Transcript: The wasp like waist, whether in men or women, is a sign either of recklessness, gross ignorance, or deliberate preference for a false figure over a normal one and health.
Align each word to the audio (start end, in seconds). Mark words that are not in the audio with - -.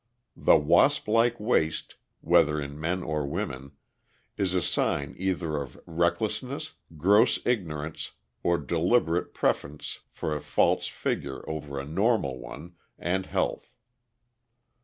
The 0.35 0.57
wasp 0.57 1.07
like 1.07 1.39
waist, 1.39 1.93
whether 2.21 2.59
in 2.59 2.79
men 2.79 3.03
or 3.03 3.23
women, 3.27 3.73
is 4.35 4.55
a 4.55 4.61
sign 4.63 5.13
either 5.15 5.57
of 5.61 5.79
recklessness, 5.85 6.73
gross 6.97 7.37
ignorance, 7.45 8.13
or 8.41 8.57
deliberate 8.57 9.35
preference 9.35 9.99
for 10.09 10.35
a 10.35 10.41
false 10.41 10.87
figure 10.87 11.47
over 11.47 11.79
a 11.79 11.85
normal 11.85 12.39
one 12.39 12.73
and 12.97 13.27
health. 13.27 13.69